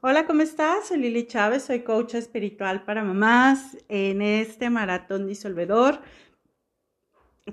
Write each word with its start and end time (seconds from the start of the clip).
Hola, 0.00 0.26
¿cómo 0.26 0.42
estás? 0.42 0.86
Soy 0.86 0.98
Lili 0.98 1.26
Chávez, 1.26 1.64
soy 1.64 1.80
coach 1.80 2.14
espiritual 2.14 2.84
para 2.84 3.02
mamás 3.02 3.76
en 3.88 4.22
este 4.22 4.70
maratón 4.70 5.26
disolvedor 5.26 6.00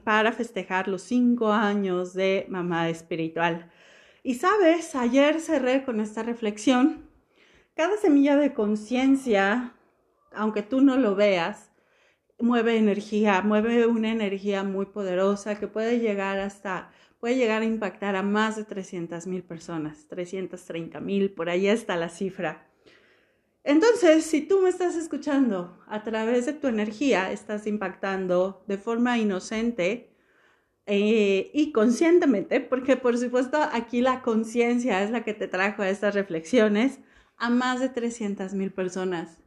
para 0.03 0.31
festejar 0.31 0.87
los 0.87 1.01
cinco 1.01 1.51
años 1.51 2.13
de 2.13 2.45
mamá 2.47 2.87
espiritual. 2.89 3.71
Y 4.21 4.35
sabes, 4.35 4.93
ayer 4.93 5.41
cerré 5.41 5.83
con 5.83 5.99
esta 5.99 6.21
reflexión. 6.21 7.09
Cada 7.73 7.97
semilla 7.97 8.37
de 8.37 8.53
conciencia, 8.53 9.73
aunque 10.31 10.61
tú 10.61 10.81
no 10.81 10.97
lo 10.97 11.15
veas, 11.15 11.71
mueve 12.37 12.77
energía, 12.77 13.41
mueve 13.41 13.87
una 13.87 14.11
energía 14.11 14.63
muy 14.63 14.85
poderosa 14.85 15.57
que 15.57 15.67
puede 15.67 15.97
llegar 15.97 16.37
hasta 16.37 16.91
puede 17.25 17.37
llegar 17.37 17.63
a 17.63 17.65
impactar 17.65 18.15
a 18.15 18.21
más 18.21 18.55
de 18.55 18.65
300 18.65 19.25
mil 19.25 19.41
personas, 19.41 20.05
330 20.09 20.99
mil, 20.99 21.31
por 21.31 21.49
ahí 21.49 21.67
está 21.67 21.95
la 21.95 22.09
cifra. 22.09 22.69
Entonces, 23.63 24.25
si 24.25 24.41
tú 24.41 24.61
me 24.61 24.69
estás 24.69 24.95
escuchando 24.95 25.83
a 25.87 26.03
través 26.03 26.45
de 26.45 26.53
tu 26.53 26.67
energía, 26.67 27.31
estás 27.31 27.65
impactando 27.65 28.63
de 28.67 28.77
forma 28.77 29.17
inocente 29.17 30.15
eh, 30.85 31.49
y 31.51 31.71
conscientemente, 31.71 32.59
porque 32.59 32.95
por 32.95 33.17
supuesto 33.17 33.57
aquí 33.73 34.01
la 34.01 34.21
conciencia 34.21 35.01
es 35.01 35.09
la 35.09 35.23
que 35.23 35.33
te 35.33 35.47
trajo 35.47 35.81
a 35.81 35.89
estas 35.89 36.13
reflexiones, 36.13 36.99
a 37.37 37.49
más 37.49 37.79
de 37.79 37.89
300 37.89 38.53
mil 38.53 38.71
personas. 38.71 39.44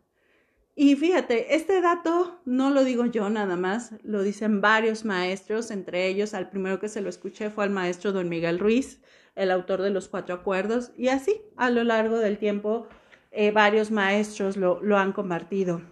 Y 0.81 0.95
fíjate, 0.95 1.57
este 1.57 1.81
dato 1.81 2.41
no 2.45 2.71
lo 2.71 2.85
digo 2.85 3.05
yo 3.07 3.29
nada 3.31 3.57
más, 3.57 3.95
lo 4.05 4.23
dicen 4.23 4.61
varios 4.61 5.05
maestros, 5.05 5.73
entre 5.73 6.07
ellos 6.07 6.35
al 6.35 6.51
primero 6.51 6.79
que 6.79 6.89
se 6.89 7.01
lo 7.01 7.09
escuché 7.09 7.51
fue 7.51 7.65
al 7.65 7.71
maestro 7.71 8.13
don 8.13 8.29
Miguel 8.29 8.61
Ruiz, 8.61 9.01
el 9.35 9.51
autor 9.51 9.83
de 9.83 9.91
los 9.91 10.07
cuatro 10.07 10.37
acuerdos, 10.37 10.93
y 10.97 11.09
así 11.09 11.43
a 11.57 11.71
lo 11.71 11.83
largo 11.83 12.19
del 12.19 12.39
tiempo 12.39 12.87
eh, 13.33 13.51
varios 13.51 13.91
maestros 13.91 14.57
lo, 14.57 14.81
lo 14.81 14.97
han 14.97 15.13
compartido. 15.13 15.83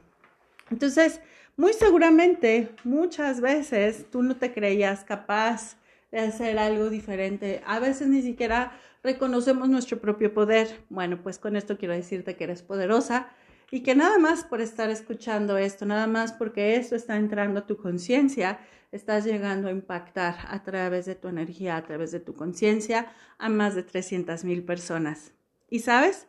Entonces, 0.70 1.20
muy 1.56 1.72
seguramente 1.72 2.68
muchas 2.84 3.40
veces 3.40 4.08
tú 4.08 4.22
no 4.22 4.36
te 4.36 4.52
creías 4.52 5.02
capaz 5.02 5.78
de 6.12 6.20
hacer 6.20 6.60
algo 6.60 6.90
diferente. 6.90 7.60
A 7.66 7.80
veces 7.80 8.06
ni 8.06 8.22
siquiera 8.22 8.78
reconocemos 9.02 9.68
nuestro 9.68 9.98
propio 9.98 10.32
poder. 10.32 10.68
Bueno, 10.90 11.20
pues 11.24 11.40
con 11.40 11.56
esto 11.56 11.76
quiero 11.76 11.94
decirte 11.94 12.36
que 12.36 12.44
eres 12.44 12.62
poderosa 12.62 13.32
y 13.70 13.82
que 13.82 13.94
nada 13.94 14.18
más 14.18 14.44
por 14.44 14.60
estar 14.60 14.90
escuchando 14.90 15.58
esto, 15.58 15.86
nada 15.86 16.06
más 16.06 16.32
porque 16.32 16.76
esto 16.76 16.94
está 16.94 17.16
entrando 17.16 17.60
a 17.60 17.66
tu 17.66 17.76
conciencia, 17.76 18.60
estás 18.92 19.24
llegando 19.24 19.68
a 19.68 19.72
impactar 19.72 20.36
a 20.48 20.62
través 20.62 21.06
de 21.06 21.16
tu 21.16 21.28
energía, 21.28 21.76
a 21.76 21.82
través 21.82 22.12
de 22.12 22.20
tu 22.20 22.34
conciencia, 22.34 23.12
a 23.38 23.48
más 23.48 23.74
de 23.74 23.82
300 23.82 24.44
mil 24.44 24.64
personas. 24.64 25.32
Y 25.68 25.80
sabes, 25.80 26.28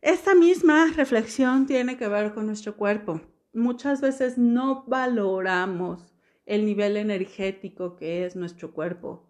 esta 0.00 0.34
misma 0.34 0.92
reflexión 0.94 1.66
tiene 1.66 1.96
que 1.96 2.06
ver 2.06 2.32
con 2.32 2.46
nuestro 2.46 2.76
cuerpo. 2.76 3.20
Muchas 3.52 4.00
veces 4.00 4.38
no 4.38 4.84
valoramos 4.86 6.14
el 6.46 6.64
nivel 6.64 6.96
energético 6.96 7.96
que 7.96 8.24
es 8.24 8.36
nuestro 8.36 8.72
cuerpo. 8.72 9.27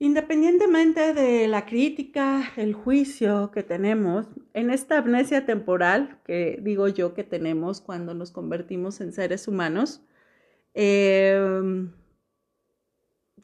Independientemente 0.00 1.12
de 1.12 1.48
la 1.48 1.66
crítica, 1.66 2.52
el 2.56 2.72
juicio 2.72 3.50
que 3.50 3.64
tenemos, 3.64 4.28
en 4.54 4.70
esta 4.70 4.98
amnesia 4.98 5.44
temporal 5.44 6.20
que 6.24 6.60
digo 6.62 6.86
yo 6.86 7.14
que 7.14 7.24
tenemos 7.24 7.80
cuando 7.80 8.14
nos 8.14 8.30
convertimos 8.30 9.00
en 9.00 9.12
seres 9.12 9.48
humanos, 9.48 10.02
em, 10.74 11.92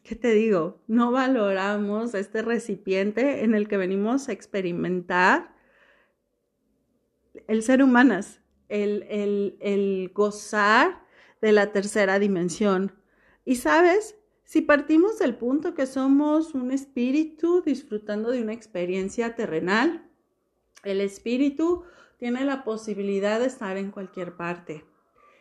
¿qué 0.04 0.14
te 0.14 0.32
digo? 0.32 0.80
No 0.86 1.10
valoramos 1.10 2.14
este 2.14 2.42
recipiente 2.42 3.42
en 3.42 3.54
el 3.54 3.66
que 3.66 3.76
venimos 3.76 4.28
a 4.28 4.32
experimentar 4.32 5.54
el 7.48 7.62
ser 7.64 7.82
humanas, 7.82 8.40
el, 8.68 9.04
el, 9.10 9.56
el 9.60 10.12
gozar 10.14 11.04
de 11.40 11.52
la 11.52 11.72
tercera 11.72 12.20
dimensión. 12.20 12.92
Y 13.44 13.56
sabes, 13.56 14.16
si 14.44 14.60
partimos 14.60 15.18
del 15.18 15.34
punto 15.36 15.74
que 15.74 15.86
somos 15.86 16.54
un 16.54 16.70
espíritu 16.70 17.62
disfrutando 17.64 18.30
de 18.30 18.42
una 18.42 18.52
experiencia 18.52 19.34
terrenal, 19.34 20.06
el 20.84 21.00
espíritu 21.00 21.82
tiene 22.18 22.44
la 22.44 22.62
posibilidad 22.62 23.40
de 23.40 23.46
estar 23.46 23.76
en 23.76 23.90
cualquier 23.90 24.36
parte. 24.36 24.84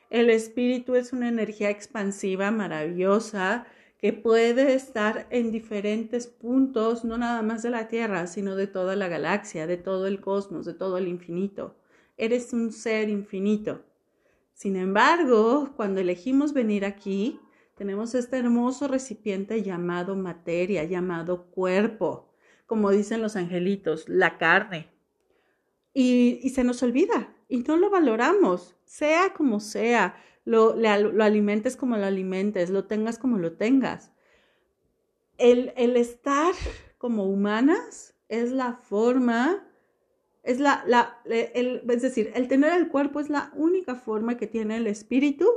El 0.09 0.29
espíritu 0.29 0.95
es 0.95 1.11
una 1.11 1.27
energía 1.27 1.69
expansiva 1.69 2.49
maravillosa 2.51 3.65
que 3.97 4.13
puede 4.13 4.73
estar 4.73 5.27
en 5.29 5.51
diferentes 5.51 6.27
puntos, 6.27 7.03
no 7.03 7.17
nada 7.17 7.41
más 7.41 7.63
de 7.63 7.69
la 7.69 7.87
Tierra, 7.87 8.27
sino 8.27 8.55
de 8.55 8.67
toda 8.67 8.95
la 8.95 9.07
galaxia, 9.07 9.65
de 9.65 9.77
todo 9.77 10.07
el 10.07 10.19
cosmos, 10.19 10.65
de 10.65 10.73
todo 10.73 10.97
el 10.97 11.07
infinito. 11.07 11.75
Eres 12.17 12.53
un 12.53 12.71
ser 12.71 13.09
infinito. 13.09 13.81
Sin 14.53 14.75
embargo, 14.75 15.73
cuando 15.75 16.01
elegimos 16.01 16.53
venir 16.53 16.85
aquí, 16.85 17.39
tenemos 17.83 18.15
este 18.15 18.37
hermoso 18.37 18.87
recipiente 18.87 19.61
llamado 19.61 20.15
materia, 20.15 20.85
llamado 20.85 21.47
cuerpo, 21.47 22.33
como 22.65 22.91
dicen 22.91 23.21
los 23.21 23.35
angelitos, 23.35 24.07
la 24.07 24.37
carne. 24.37 24.87
Y, 25.93 26.49
se 26.55 26.63
nos 26.63 26.81
olvida 26.81 27.35
y 27.49 27.57
no 27.57 27.75
lo 27.75 27.89
valoramos, 27.89 28.77
sea 28.85 29.33
como 29.33 29.59
sea, 29.59 30.15
lo, 30.45 30.77
lo 30.77 31.23
alimentes 31.25 31.75
como 31.75 31.97
lo 31.97 32.05
alimentes, 32.05 32.69
lo 32.69 32.85
tengas 32.85 33.19
como 33.19 33.37
lo 33.37 33.57
tengas. 33.57 34.13
El, 35.37 35.73
el 35.75 35.97
estar 35.97 36.53
como 36.97 37.25
humanas 37.25 38.15
es 38.29 38.53
la 38.53 38.77
forma 38.77 39.67
es 40.41 40.61
la, 40.61 40.85
la 40.87 41.21
el, 41.25 41.83
es 41.89 42.01
decir, 42.01 42.31
el 42.33 42.47
tener 42.47 42.71
el 42.71 42.87
cuerpo 42.87 43.19
es 43.19 43.29
la 43.29 43.51
única 43.55 43.95
forma 43.95 44.37
que 44.37 44.47
tiene 44.47 44.77
el 44.77 44.87
espíritu 44.87 45.49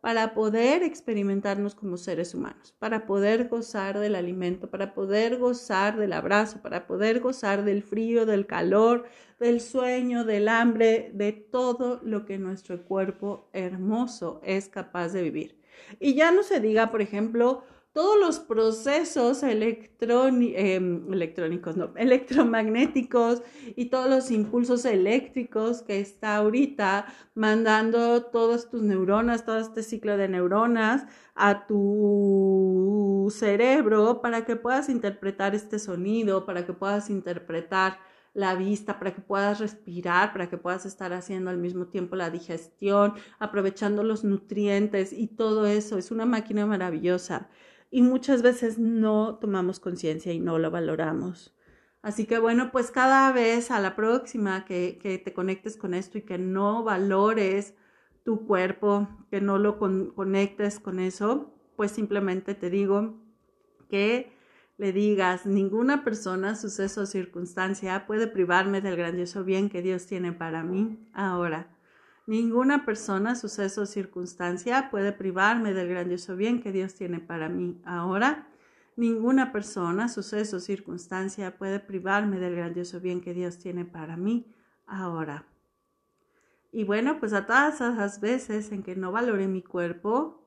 para 0.00 0.32
poder 0.34 0.82
experimentarnos 0.82 1.74
como 1.74 1.96
seres 1.96 2.34
humanos, 2.34 2.74
para 2.78 3.06
poder 3.06 3.48
gozar 3.48 3.98
del 3.98 4.14
alimento, 4.14 4.70
para 4.70 4.94
poder 4.94 5.38
gozar 5.38 5.96
del 5.98 6.14
abrazo, 6.14 6.62
para 6.62 6.86
poder 6.86 7.20
gozar 7.20 7.64
del 7.64 7.82
frío, 7.82 8.24
del 8.24 8.46
calor, 8.46 9.04
del 9.38 9.60
sueño, 9.60 10.24
del 10.24 10.48
hambre, 10.48 11.10
de 11.14 11.32
todo 11.32 12.00
lo 12.02 12.24
que 12.24 12.38
nuestro 12.38 12.82
cuerpo 12.84 13.48
hermoso 13.52 14.40
es 14.44 14.68
capaz 14.68 15.08
de 15.08 15.22
vivir. 15.22 15.60
Y 15.98 16.14
ya 16.14 16.30
no 16.30 16.42
se 16.42 16.60
diga, 16.60 16.90
por 16.90 17.02
ejemplo, 17.02 17.62
todos 17.92 18.18
los 18.20 18.38
procesos 18.38 19.42
em, 19.42 21.12
electrónicos, 21.12 21.76
no, 21.76 21.92
electromagnéticos 21.96 23.42
y 23.76 23.86
todos 23.86 24.08
los 24.08 24.30
impulsos 24.30 24.84
eléctricos 24.84 25.82
que 25.82 26.00
está 26.00 26.36
ahorita 26.36 27.06
mandando 27.34 28.24
todas 28.26 28.70
tus 28.70 28.82
neuronas, 28.82 29.44
todo 29.44 29.58
este 29.58 29.82
ciclo 29.82 30.16
de 30.16 30.28
neuronas 30.28 31.06
a 31.34 31.66
tu 31.66 33.28
cerebro 33.36 34.20
para 34.22 34.44
que 34.44 34.56
puedas 34.56 34.88
interpretar 34.88 35.54
este 35.54 35.78
sonido, 35.80 36.46
para 36.46 36.64
que 36.64 36.72
puedas 36.72 37.10
interpretar 37.10 37.98
la 38.34 38.54
vista, 38.54 38.98
para 39.00 39.12
que 39.12 39.20
puedas 39.20 39.58
respirar, 39.58 40.32
para 40.32 40.48
que 40.48 40.56
puedas 40.56 40.86
estar 40.86 41.12
haciendo 41.12 41.50
al 41.50 41.58
mismo 41.58 41.86
tiempo 41.88 42.14
la 42.14 42.30
digestión, 42.30 43.14
aprovechando 43.40 44.04
los 44.04 44.22
nutrientes 44.22 45.12
y 45.12 45.26
todo 45.26 45.66
eso. 45.66 45.98
Es 45.98 46.12
una 46.12 46.26
máquina 46.26 46.64
maravillosa 46.66 47.48
y 47.90 48.02
muchas 48.02 48.42
veces 48.42 48.78
no 48.78 49.38
tomamos 49.40 49.80
conciencia 49.80 50.32
y 50.32 50.40
no 50.40 50.58
lo 50.58 50.70
valoramos. 50.70 51.54
Así 52.02 52.24
que 52.24 52.38
bueno, 52.38 52.70
pues 52.72 52.90
cada 52.90 53.30
vez 53.32 53.70
a 53.70 53.80
la 53.80 53.94
próxima 53.94 54.64
que, 54.64 54.98
que, 55.02 55.18
te 55.18 55.34
conectes 55.34 55.76
con 55.76 55.92
esto 55.92 56.18
y 56.18 56.22
que 56.22 56.38
no 56.38 56.82
valores 56.82 57.74
tu 58.24 58.46
cuerpo, 58.46 59.08
que 59.30 59.40
no 59.40 59.58
lo 59.58 59.78
conectes 59.78 60.80
con 60.80 60.98
eso, 60.98 61.52
pues 61.76 61.90
simplemente 61.90 62.54
te 62.54 62.70
digo 62.70 63.20
que 63.88 64.32
le 64.78 64.92
digas, 64.92 65.44
ninguna 65.44 66.04
persona, 66.04 66.56
suceso 66.56 67.02
o 67.02 67.06
circunstancia 67.06 68.06
puede 68.06 68.26
privarme 68.26 68.80
del 68.80 68.96
grandioso 68.96 69.44
bien 69.44 69.68
que 69.68 69.82
Dios 69.82 70.06
tiene 70.06 70.32
para 70.32 70.62
mí 70.62 71.06
ahora. 71.12 71.68
Ninguna 72.30 72.84
persona, 72.84 73.34
suceso 73.34 73.82
o 73.82 73.86
circunstancia 73.86 74.88
puede 74.88 75.10
privarme 75.10 75.74
del 75.74 75.88
grandioso 75.88 76.36
bien 76.36 76.62
que 76.62 76.70
Dios 76.70 76.94
tiene 76.94 77.18
para 77.18 77.48
mí 77.48 77.82
ahora. 77.84 78.46
Ninguna 78.94 79.50
persona, 79.50 80.08
suceso 80.08 80.58
o 80.58 80.60
circunstancia 80.60 81.58
puede 81.58 81.80
privarme 81.80 82.38
del 82.38 82.54
grandioso 82.54 83.00
bien 83.00 83.20
que 83.20 83.34
Dios 83.34 83.58
tiene 83.58 83.84
para 83.84 84.16
mí 84.16 84.46
ahora. 84.86 85.44
Y 86.70 86.84
bueno, 86.84 87.18
pues 87.18 87.32
a 87.32 87.46
todas 87.46 87.80
esas 87.80 88.20
veces 88.20 88.70
en 88.70 88.84
que 88.84 88.94
no 88.94 89.10
valoré 89.10 89.48
mi 89.48 89.62
cuerpo, 89.62 90.46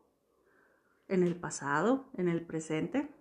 en 1.09 1.21
el 1.21 1.35
pasado, 1.35 2.05
en 2.15 2.29
el 2.29 2.45
presente, 2.45 3.13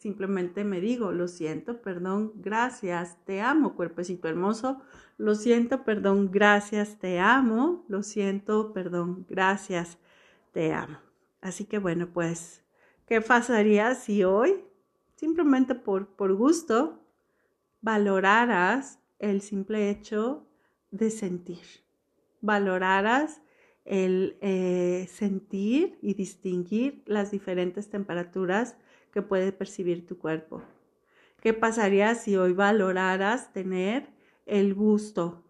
simplemente 0.00 0.64
me 0.64 0.80
digo, 0.80 1.12
lo 1.12 1.28
siento, 1.28 1.82
perdón, 1.82 2.32
gracias, 2.36 3.18
te 3.26 3.42
amo, 3.42 3.74
cuerpecito 3.74 4.28
hermoso, 4.28 4.80
lo 5.18 5.34
siento, 5.34 5.84
perdón, 5.84 6.30
gracias, 6.32 6.98
te 6.98 7.20
amo, 7.20 7.84
lo 7.86 8.02
siento, 8.02 8.72
perdón, 8.72 9.26
gracias, 9.28 9.98
te 10.52 10.72
amo. 10.72 10.96
Así 11.42 11.66
que 11.66 11.78
bueno, 11.78 12.08
pues, 12.14 12.64
¿qué 13.06 13.20
pasaría 13.20 13.94
si 13.94 14.24
hoy, 14.24 14.64
simplemente 15.16 15.74
por, 15.74 16.06
por 16.16 16.32
gusto, 16.32 17.04
valoraras 17.82 19.00
el 19.18 19.42
simple 19.42 19.90
hecho 19.90 20.46
de 20.90 21.10
sentir, 21.10 21.84
valoraras 22.40 23.42
el 23.84 24.38
eh, 24.40 25.06
sentir 25.12 25.98
y 26.00 26.14
distinguir 26.14 27.02
las 27.04 27.30
diferentes 27.30 27.90
temperaturas 27.90 28.76
que 29.10 29.22
puede 29.22 29.52
percibir 29.52 30.06
tu 30.06 30.18
cuerpo. 30.18 30.62
¿Qué 31.40 31.54
pasaría 31.54 32.14
si 32.14 32.36
hoy 32.36 32.52
valoraras 32.52 33.52
tener 33.52 34.10
el 34.46 34.74
gusto, 34.74 35.42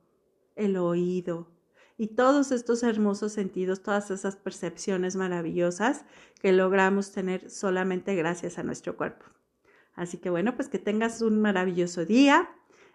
el 0.56 0.76
oído 0.76 1.48
y 1.98 2.08
todos 2.08 2.52
estos 2.52 2.82
hermosos 2.82 3.32
sentidos, 3.32 3.82
todas 3.82 4.10
esas 4.10 4.36
percepciones 4.36 5.16
maravillosas 5.16 6.04
que 6.40 6.52
logramos 6.52 7.12
tener 7.12 7.50
solamente 7.50 8.14
gracias 8.14 8.58
a 8.58 8.62
nuestro 8.62 8.96
cuerpo? 8.96 9.26
Así 9.94 10.18
que 10.18 10.30
bueno, 10.30 10.54
pues 10.54 10.68
que 10.68 10.78
tengas 10.78 11.20
un 11.22 11.40
maravilloso 11.40 12.04
día 12.04 12.48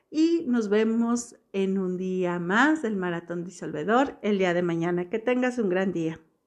y 0.10 0.46
nos 0.48 0.70
vemos 0.70 1.36
en 1.52 1.78
un 1.78 1.98
día 1.98 2.40
más 2.40 2.82
del 2.82 2.96
maratón 2.96 3.44
disolvedor 3.44 4.18
el 4.22 4.38
día 4.38 4.54
de 4.54 4.62
mañana. 4.62 5.10
Que 5.10 5.20
tengas 5.20 5.58
un 5.58 5.70
gran 5.70 5.92
día. 5.92 6.20